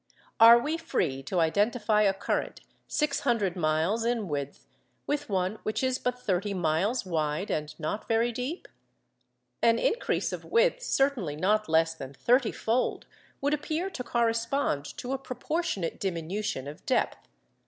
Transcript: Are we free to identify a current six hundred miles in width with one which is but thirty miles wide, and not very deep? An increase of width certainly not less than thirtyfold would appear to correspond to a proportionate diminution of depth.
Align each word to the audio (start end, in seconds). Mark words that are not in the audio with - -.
Are 0.39 0.57
we 0.57 0.77
free 0.77 1.21
to 1.21 1.39
identify 1.39 2.01
a 2.01 2.13
current 2.15 2.61
six 2.87 3.19
hundred 3.19 3.55
miles 3.55 4.03
in 4.03 4.27
width 4.27 4.65
with 5.05 5.29
one 5.29 5.59
which 5.61 5.83
is 5.83 5.99
but 5.99 6.17
thirty 6.17 6.55
miles 6.55 7.05
wide, 7.05 7.51
and 7.51 7.79
not 7.79 8.07
very 8.07 8.31
deep? 8.31 8.67
An 9.61 9.77
increase 9.77 10.33
of 10.33 10.43
width 10.43 10.81
certainly 10.81 11.35
not 11.35 11.69
less 11.69 11.93
than 11.93 12.15
thirtyfold 12.15 13.05
would 13.41 13.53
appear 13.53 13.91
to 13.91 14.03
correspond 14.03 14.85
to 14.97 15.13
a 15.13 15.19
proportionate 15.19 15.99
diminution 15.99 16.67
of 16.67 16.83
depth. 16.87 17.27